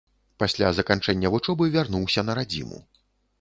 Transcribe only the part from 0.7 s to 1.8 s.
заканчэння вучобы